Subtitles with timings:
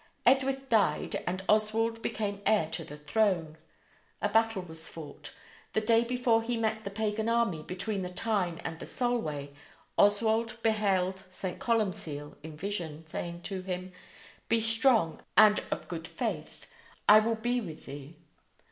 [0.25, 3.55] Edwith died and Oswald became heir to the throne.
[4.19, 5.31] A battle was fought.
[5.73, 9.51] The day before he met the pagan army, between the Tyne and the Solway,
[9.99, 11.59] Oswald beheld St.
[11.59, 13.91] Columcille in vision saying to him:
[14.49, 16.65] "Be strong and of good faith;
[17.07, 18.17] I will be with thee."